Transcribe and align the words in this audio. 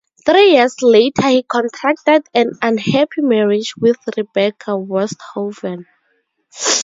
Three 0.25 0.53
years 0.53 0.77
later 0.81 1.27
he 1.27 1.43
contracted 1.43 2.23
an 2.33 2.53
unhappy 2.63 3.21
marriage 3.21 3.75
with 3.77 3.97
Rebecca 4.17 4.71
Woesthoven. 4.75 5.85